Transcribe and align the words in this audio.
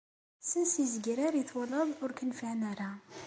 Sens 0.49 0.71
izegrar 0.83 1.33
i 1.41 1.43
twalaḍ 1.49 1.89
ur 2.03 2.11
k-nfiεen 2.17 2.61
ara. 2.71 2.89